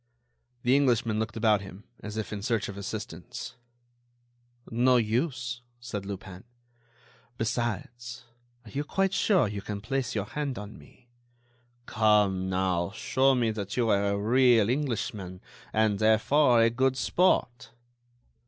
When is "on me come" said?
10.57-12.49